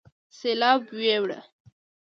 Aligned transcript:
سېلاو 0.37 0.77
يوړ 1.07 1.29